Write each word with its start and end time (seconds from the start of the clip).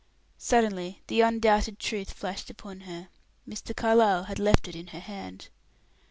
Suddenly 0.39 1.03
the 1.05 1.21
undoubted 1.21 1.77
truth 1.77 2.11
flashed 2.13 2.49
upon 2.49 2.79
her; 2.79 3.09
Mr. 3.47 3.75
Carlyle 3.75 4.23
had 4.23 4.39
left 4.39 4.67
it 4.67 4.75
in 4.75 4.87
her 4.87 4.99
hand. 4.99 5.49